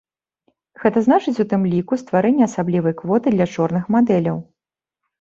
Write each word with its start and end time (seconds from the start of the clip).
Гэта 0.83 1.03
значыць, 1.07 1.35
у 1.43 1.45
тым 1.53 1.61
ліку, 1.75 1.93
стварэнне 2.05 2.49
асаблівай 2.49 2.93
квоты 3.05 3.27
для 3.39 3.45
чорных 3.55 3.83
мадэляў. 3.99 4.47